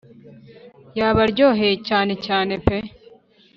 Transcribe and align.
yabaryoheye 0.99 1.75
cyane 1.87 2.13
cyane 2.25 2.53
pe 2.65 2.77